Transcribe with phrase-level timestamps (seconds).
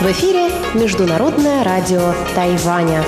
[0.00, 3.04] В эфире Международное радио Тайваня.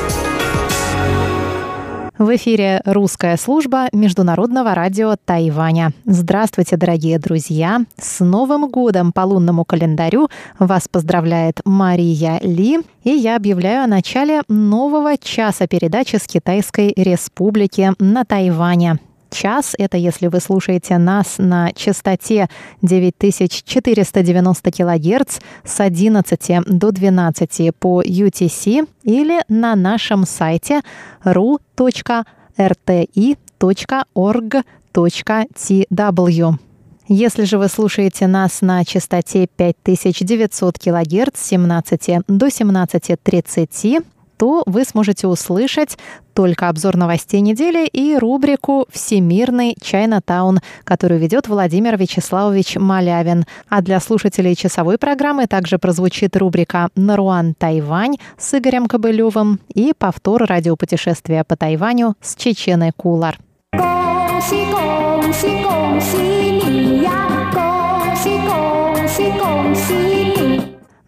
[2.18, 5.92] В эфире русская служба Международного радио Тайваня.
[6.04, 7.80] Здравствуйте, дорогие друзья!
[7.98, 10.28] С Новым годом по лунному календарю
[10.58, 17.94] вас поздравляет Мария Ли, и я объявляю о начале нового часа передачи с Китайской Республики
[17.98, 18.98] на Тайване
[19.34, 19.74] час.
[19.76, 22.48] Это если вы слушаете нас на частоте
[22.82, 30.80] 9490 кГц с 11 до 12 по UTC или на нашем сайте
[31.24, 31.74] ru.rti.org.tw.
[37.06, 44.04] Если же вы слушаете нас на частоте 5900 кГц с 17 до 17.30,
[44.37, 45.97] то вы сможете услышать
[46.33, 53.45] только обзор новостей недели и рубрику «Всемирный Чайнатаун», которую ведет Владимир Вячеславович Малявин.
[53.67, 60.45] А для слушателей часовой программы также прозвучит рубрика «Наруан Тайвань» с Игорем Кобылевым и повтор
[60.45, 63.37] радиопутешествия по Тайваню с Чеченой Кулар.
[64.39, 67.51] 恭喜恭喜恭喜你呀！
[67.53, 70.42] 恭喜恭喜恭喜你！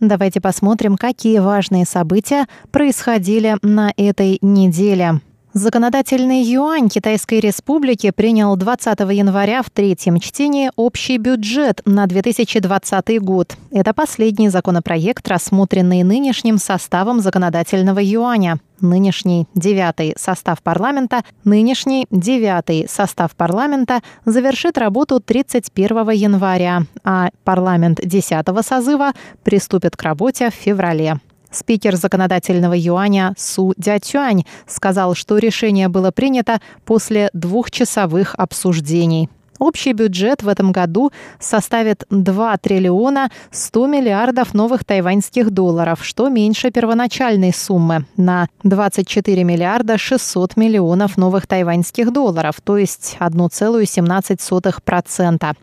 [0.00, 5.20] Давайте посмотрим, какие важные события происходили на этой неделе.
[5.58, 13.56] Законодательный юань Китайской Республики принял 20 января в третьем чтении общий бюджет на 2020 год.
[13.70, 18.58] Это последний законопроект, рассмотренный нынешним составом законодательного юаня.
[18.82, 28.44] Нынешний девятый состав парламента, нынешний девятый состав парламента завершит работу 31 января, а парламент 10
[28.62, 29.12] созыва
[29.42, 31.18] приступит к работе в феврале.
[31.56, 39.30] Спикер законодательного юаня Су Дятюань сказал, что решение было принято после двухчасовых обсуждений.
[39.58, 46.70] Общий бюджет в этом году составит 2 триллиона 100 миллиардов новых тайваньских долларов, что меньше
[46.70, 55.54] первоначальной суммы на 24 миллиарда 600 миллионов новых тайваньских долларов, то есть 1,17%.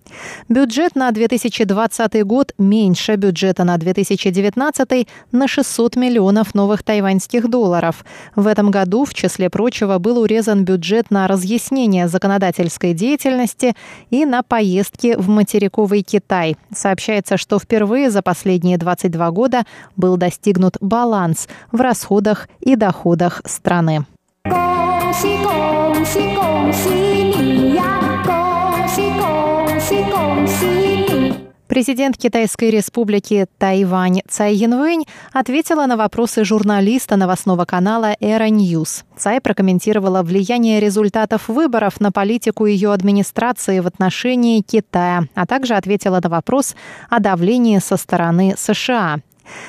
[0.50, 8.04] Бюджет на 2020 год меньше бюджета на 2019 на 600 миллионов новых тайваньских долларов.
[8.36, 13.76] В этом году, в числе прочего, был урезан бюджет на разъяснение законодательской деятельности
[14.11, 16.57] и на поездки в материковый Китай.
[16.75, 19.65] Сообщается, что впервые за последние 22 года
[19.97, 24.05] был достигнут баланс в расходах и доходах страны.
[25.09, 27.83] 恭喜恭喜恭喜你呀！
[28.25, 30.92] 恭喜恭喜恭喜你！
[31.74, 39.06] Президент Китайской республики Тайвань Цай Янвэнь ответила на вопросы журналиста новостного канала ERA News.
[39.18, 46.22] Цай прокомментировала влияние результатов выборов на политику ее администрации в отношении Китая, а также ответила
[46.24, 46.76] на вопрос
[47.10, 49.22] о давлении со стороны США.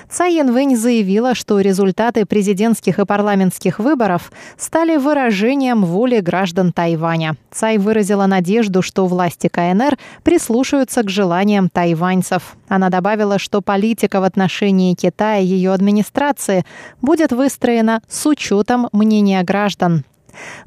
[0.08, 7.36] Цай Янвэнь заявила, что результаты президентских и парламентских выборов стали выражением воли граждан Тайваня.
[7.50, 12.56] Цай выразила надежду, что власти КНР прислушаются к желаниям тайваньцев.
[12.68, 16.64] Она добавила, что политика в отношении Китая и ее администрации
[17.00, 20.04] будет выстроена с учетом мнения граждан.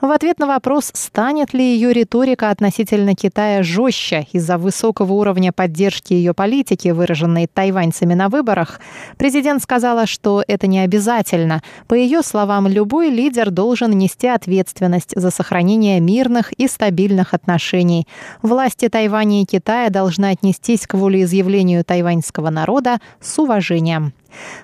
[0.01, 6.13] В ответ на вопрос, станет ли ее риторика относительно Китая жестче из-за высокого уровня поддержки
[6.13, 8.79] ее политики, выраженной тайваньцами на выборах,
[9.17, 11.61] президент сказала, что это не обязательно.
[11.87, 18.07] По ее словам, любой лидер должен нести ответственность за сохранение мирных и стабильных отношений.
[18.41, 24.13] Власти Тайваня и Китая должны отнестись к волеизъявлению тайваньского народа с уважением.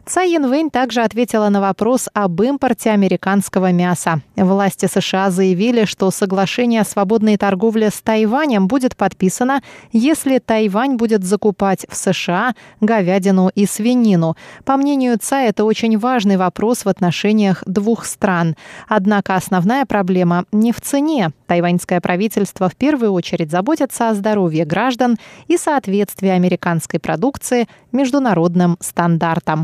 [0.05, 4.21] Цай Янвэнь также ответила на вопрос об импорте американского мяса.
[4.35, 11.23] Власти США заявили, что соглашение о свободной торговле с Тайванем будет подписано, если Тайвань будет
[11.23, 14.35] закупать в США говядину и свинину.
[14.65, 18.55] По мнению Цай, это очень важный вопрос в отношениях двух стран.
[18.87, 21.31] Однако основная проблема не в цене.
[21.47, 25.17] Тайваньское правительство в первую очередь заботится о здоровье граждан
[25.47, 29.62] и соответствии американской продукции международным стандартам.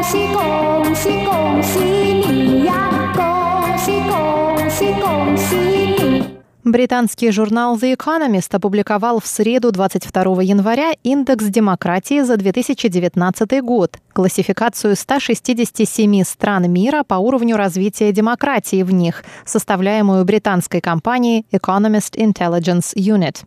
[0.00, 3.12] 恭喜恭喜恭喜你呀！
[3.14, 6.36] 恭喜恭喜恭喜你！
[6.64, 14.96] Британский журнал The Economist опубликовал в среду 22 января индекс демократии за 2019 год, классификацию
[14.96, 23.44] 167 стран мира по уровню развития демократии в них, составляемую британской компанией Economist Intelligence Unit.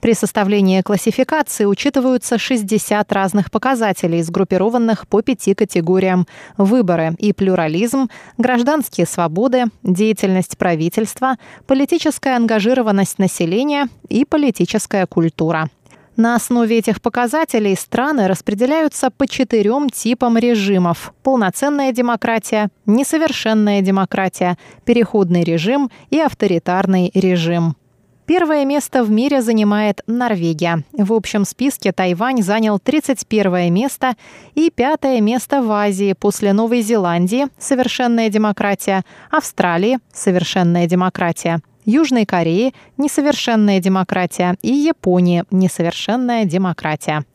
[0.00, 6.26] При составлении классификации учитываются 60 разных показателей, сгруппированных по пяти категориям–
[6.56, 8.08] выборы и плюрализм,
[8.38, 11.36] гражданские свободы, деятельность правительства,
[11.66, 15.70] политическая ангажированность населения и политическая культура.
[16.16, 21.12] На основе этих показателей страны распределяются по четырем типам режимов.
[21.22, 27.76] Полноценная демократия, несовершенная демократия, переходный режим и авторитарный режим.
[28.26, 30.82] Первое место в мире занимает Норвегия.
[30.92, 34.14] В общем списке Тайвань занял 31 место
[34.56, 42.97] и пятое место в Азии после Новой Зеландии– совершенная демократия, Австралии– совершенная демократия– Южной Кореи –
[42.97, 47.25] несовершенная демократия и Японии – несовершенная демократия.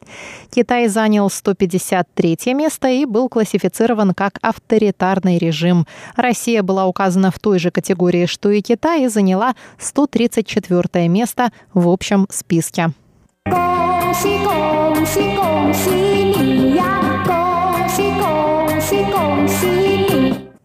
[0.55, 5.87] Китай занял 153 место и был классифицирован как авторитарный режим.
[6.14, 11.88] Россия была указана в той же категории, что и Китай, и заняла 134 место в
[11.88, 12.93] общем списке.
[13.49, 17.23] 恭喜恭喜恭喜你呀！
[17.25, 19.89] 恭喜恭喜恭喜你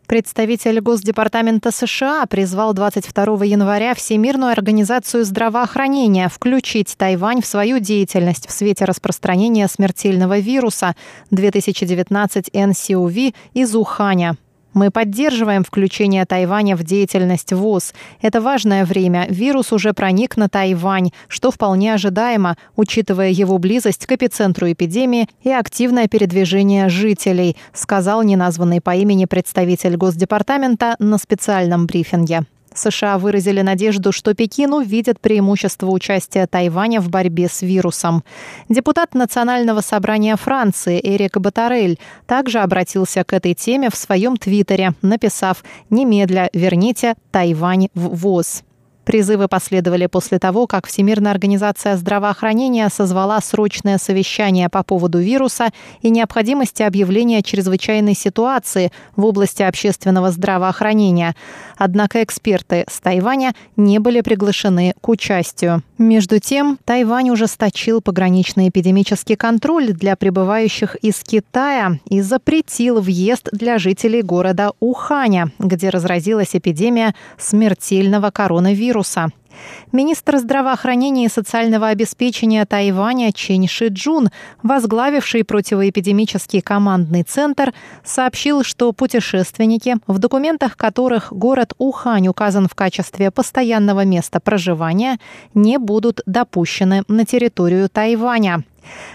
[0.07, 8.53] ！Представитель Госдепартамента США призвал 22 января Всемирную организацию здравоохранения включить Тайвань в свою деятельность в
[8.53, 10.95] свете распространения смертельного вируса
[11.31, 14.37] 2019 НСУВ из Уханя.
[14.77, 17.95] Мы поддерживаем включение Тайваня в деятельность ВОЗ.
[18.21, 19.27] Это важное время.
[19.31, 25.51] Вирус уже проник на Тайвань, что вполне ожидаемо, учитывая его близость к эпицентру эпидемии и
[25.51, 32.45] активное передвижение жителей, сказал неназванный по имени представитель Госдепартамента на специальном брифинге.
[32.79, 38.25] США выразили надежду, что Пекин увидит преимущество участия Тайваня в борьбе с вирусом.
[38.69, 45.65] Депутат Национального собрания Франции Эрик Батарель также обратился к этой теме в своем твиттере, написав
[45.91, 48.63] «Немедля верните Тайвань в ВОЗ».
[49.07, 55.69] Призывы последовали после того, как Всемирная организация здравоохранения созвала срочное совещание по поводу вируса
[56.03, 61.37] и необходимости объявления чрезвычайной ситуации в области общественного здравоохранения.
[61.79, 65.85] Однако эксперты с Тайваня не были приглашены к участию.
[65.99, 73.79] Между тем, Тайвань ужесточил пограничный эпидемический контроль для прибывающих из Китая и запретил въезд для
[73.79, 79.29] жителей города Уханя, где разразилась эпидемия смертельного коронавируса вируса.
[79.91, 84.29] Министр здравоохранения и социального обеспечения Тайваня Чен Шиджун,
[84.63, 87.73] возглавивший противоэпидемический командный центр,
[88.05, 95.19] сообщил, что путешественники, в документах которых город Ухань указан в качестве постоянного места проживания,
[95.55, 98.63] не будут допущены на территорию Тайваня.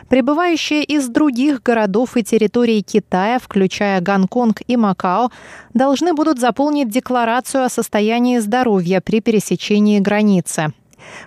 [0.09, 5.31] Прибывающие из других городов и территорий Китая, включая Гонконг и Макао,
[5.73, 10.73] должны будут заполнить декларацию о состоянии здоровья при пересечении границы.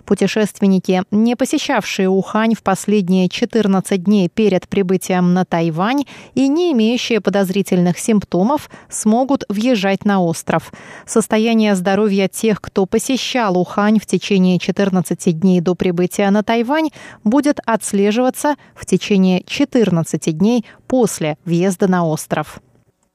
[0.05, 7.21] Путешественники, не посещавшие Ухань в последние 14 дней перед прибытием на Тайвань и не имеющие
[7.21, 10.71] подозрительных симптомов, смогут въезжать на остров.
[11.05, 16.89] Состояние здоровья тех, кто посещал Ухань в течение 14 дней до прибытия на Тайвань,
[17.23, 22.61] будет отслеживаться в течение 14 дней после въезда на остров.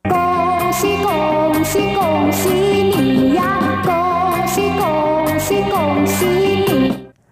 [0.07, 3.81] 恭喜恭喜恭喜你呀！
[3.85, 6.48] 恭喜恭喜恭喜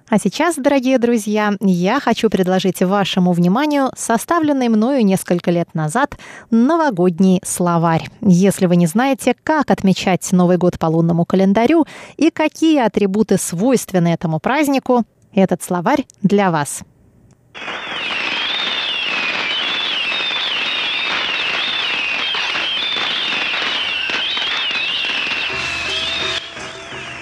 [0.09, 6.17] ！А сейчас, дорогие друзья, я хочу предложить вашему вниманию составленный мною несколько лет назад
[6.49, 8.07] новогодний словарь.
[8.21, 14.09] Если вы не знаете, как отмечать Новый год по лунному календарю и какие атрибуты свойственны
[14.09, 16.83] этому празднику, этот словарь для вас.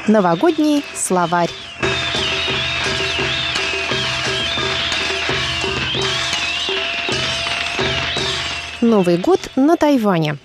[0.07, 1.49] Новогодний словарь.
[8.89, 10.37] Новый год на Тайване.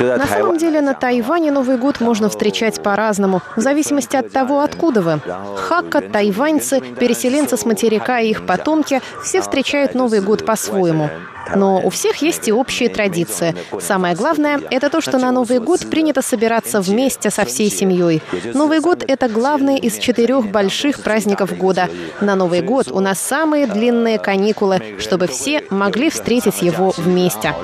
[0.00, 5.02] На самом деле на Тайване Новый год можно встречать по-разному, в зависимости от того, откуда
[5.02, 5.20] вы.
[5.56, 11.10] Хакка, тайваньцы, переселенцы с материка и их потомки все встречают Новый год по-своему.
[11.54, 13.54] Но у всех есть и общие традиции.
[13.80, 18.22] Самое главное– это то, что на Новый год принято собираться вместе со всей семьей.
[18.54, 21.88] Новый год– это главный из четырех больших праздников года.
[22.20, 27.54] На Новый год у нас самые длинные каникулы, чтобы все могли встретить его вместе.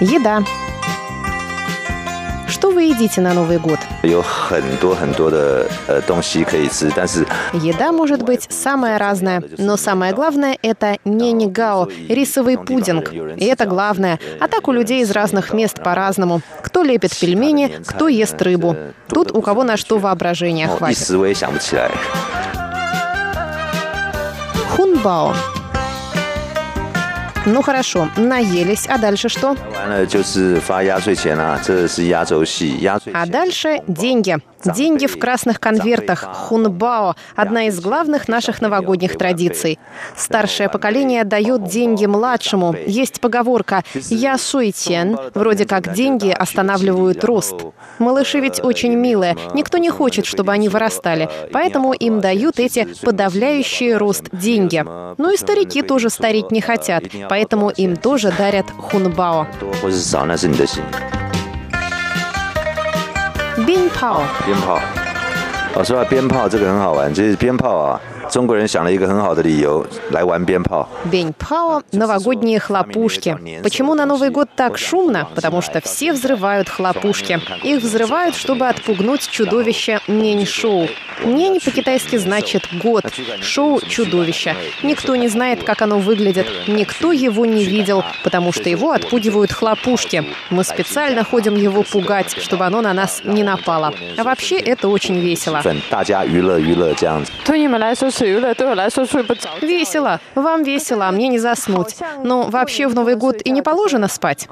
[0.00, 0.42] Еда.
[2.68, 3.78] Что вы едите на Новый год?
[7.54, 13.10] Еда может быть самая разная, но самое главное– это ненигао– рисовый пудинг.
[13.14, 14.20] И это главное.
[14.38, 16.42] А так у людей из разных мест по-разному.
[16.62, 18.76] Кто лепит пельмени, кто ест рыбу.
[19.08, 21.08] Тут у кого на что воображение хватит.
[24.76, 25.32] Хунбао
[27.46, 29.56] ну хорошо, наелись, а дальше что?
[33.14, 34.38] А дальше деньги.
[34.64, 36.24] Деньги в красных конвертах.
[36.34, 39.78] Хунбао– одна из главных наших новогодних традиций.
[40.16, 42.74] Старшее поколение дает деньги младшему.
[42.86, 47.54] Есть поговорка «Я суетен», вроде как деньги останавливают рост.
[47.98, 49.36] Малыши ведь очень милые.
[49.54, 51.28] Никто не хочет, чтобы они вырастали.
[51.52, 54.84] Поэтому им дают эти подавляющие рост деньги.
[55.18, 57.04] Ну и старики тоже стареть не хотят.
[57.28, 59.46] Поэтому им тоже дарят хунбао.
[63.68, 64.80] 鞭炮，鞭炮。
[65.74, 68.00] 我说到鞭炮，这个很好玩，就是鞭炮啊。
[68.31, 70.87] 中国人想了一个很好的理由来玩鞭炮。
[71.05, 73.37] Беньпао – новогодние хлопушки.
[73.61, 75.27] Почему на Новый год так шумно?
[75.35, 77.39] Потому что все взрывают хлопушки.
[77.63, 80.87] Их взрывают, чтобы отпугнуть чудовище Нень-шоу.
[81.23, 83.05] Нень по-китайски значит «год»,
[83.41, 84.55] шоу «чудовище».
[84.81, 90.25] Никто не знает, как оно выглядит, никто его не видел, потому что его отпугивают хлопушки.
[90.49, 93.93] Мы специально ходим его пугать, чтобы оно на нас не напало.
[94.17, 95.61] А вообще это очень весело.
[99.60, 100.20] Весело.
[100.34, 101.96] Вам весело, а мне не заснуть.
[102.24, 104.48] Но вообще в Новый год и не положено спать.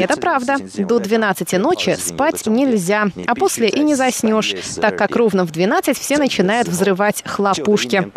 [0.00, 0.56] Это правда.
[0.78, 5.98] До 12 ночи спать нельзя, а после и не заснешь, так как ровно в 12
[5.98, 8.10] все начинают взрывать хлопушки.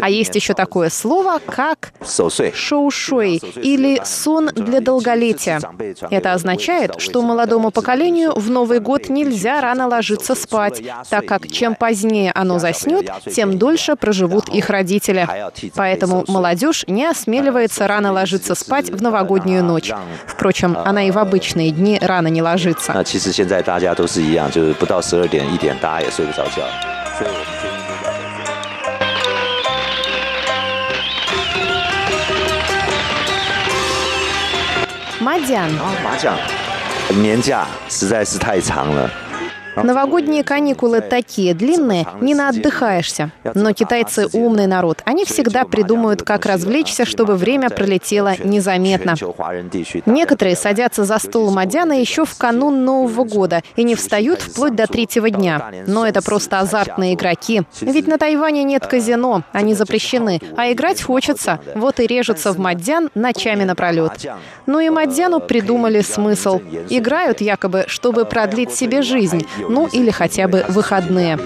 [0.00, 1.92] А есть еще такое слово, как
[2.54, 5.60] шоушуй или сон для долголетия.
[6.10, 11.74] Это означает, что молодому поколению в Новый год нельзя рано ложиться спать, так как чем
[11.74, 15.28] позднее оно заснет, тем дольше проживут их родители.
[15.74, 19.02] Поэтому молодежь не осмеливается рано ложиться спать в
[19.43, 19.91] новогоднюю ночь.
[20.25, 22.93] Впрочем, она и в обычные дни рано не ложится.
[35.21, 35.69] Мадян.
[36.01, 36.33] 麻将，
[37.09, 39.11] 年假实在是太长了。
[39.76, 43.30] Новогодние каникулы такие длинные, не наотдыхаешься.
[43.54, 45.02] Но китайцы умный народ.
[45.04, 49.14] Они всегда придумают, как развлечься, чтобы время пролетело незаметно.
[50.06, 54.86] Некоторые садятся за стол Мадяна еще в канун Нового года и не встают вплоть до
[54.86, 55.70] третьего дня.
[55.86, 57.62] Но это просто азартные игроки.
[57.80, 61.60] Ведь на Тайване нет казино, они запрещены, а играть хочется.
[61.74, 64.12] Вот и режутся в Мадян ночами напролет.
[64.66, 66.60] Ну и Мадяну придумали смысл.
[66.88, 71.39] Играют якобы, чтобы продлить себе жизнь, ну или хотя бы выходные.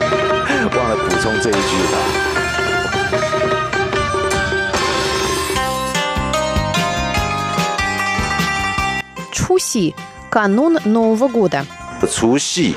[9.31, 11.65] Чуси – канун Нового года.
[12.11, 12.75] 除夕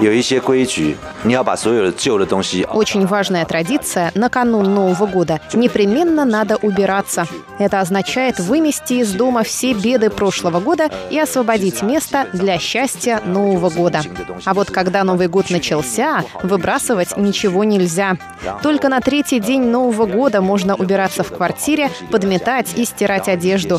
[0.00, 2.64] 有一些规矩， 你要把所有的旧的东西。
[2.72, 5.40] Очень важная традиция накануне Нового года.
[5.52, 7.26] Непременно надо убираться.
[7.58, 13.70] Это означает вымести из дома все беды прошлого года и освободить место для счастья Нового
[13.70, 14.02] года.
[14.44, 18.16] А вот когда Новый год начался, выбрасывать ничего нельзя.
[18.62, 23.78] Только на третий день Нового года можно убираться в квартире, подметать и стирать одежду.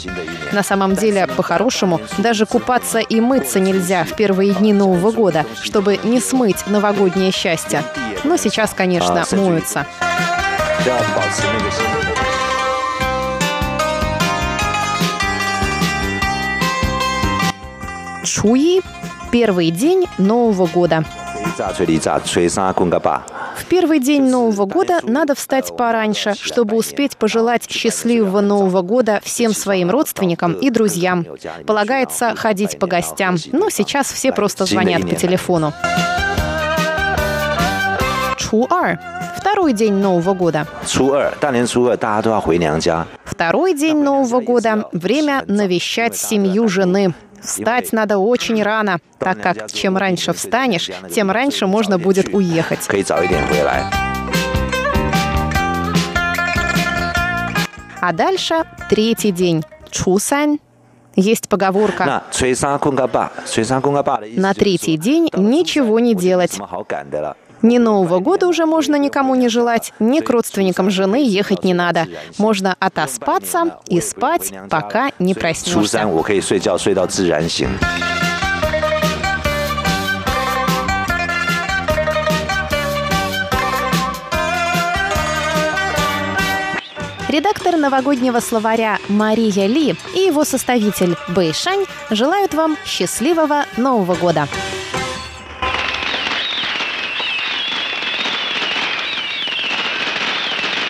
[0.51, 5.99] На самом деле, по-хорошему, даже купаться и мыться нельзя в первые дни Нового года, чтобы
[6.03, 7.82] не смыть новогоднее счастье.
[8.24, 9.86] Но сейчас, конечно, моются.
[18.24, 18.80] Чуи–
[19.32, 21.04] первый день Нового года.
[23.56, 29.52] В первый день Нового года надо встать пораньше, чтобы успеть пожелать счастливого Нового года всем
[29.52, 31.26] своим родственникам и друзьям.
[31.66, 35.72] Полагается ходить по гостям, но сейчас все просто звонят по телефону.
[38.38, 38.98] Чуар
[39.36, 40.66] Второй день Нового года.
[43.24, 47.14] Второй день Нового года– время навещать семью жены.
[47.40, 52.80] Встать надо очень рано, так как чем раньше встанешь, тем раньше можно будет уехать.
[58.00, 59.64] А дальше третий день.
[59.90, 60.58] Чусань.
[61.16, 62.22] Есть поговорка.
[64.36, 66.58] На третий день ничего не делать.
[67.62, 72.06] Ни Нового года уже можно никому не желать, ни к родственникам жены ехать не надо.
[72.38, 76.08] Можно отоспаться и спать, пока не проснешься.
[87.28, 94.48] Редактор новогоднего словаря Мария Ли и его составитель Бэйшань желают вам счастливого Нового года!